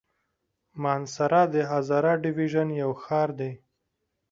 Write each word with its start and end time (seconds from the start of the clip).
مانسهره 0.83 1.41
د 1.53 1.55
هزاره 1.71 2.13
ډويژن 2.23 2.69
يو 2.81 2.91
ښار 3.03 3.29
دی. 3.39 3.51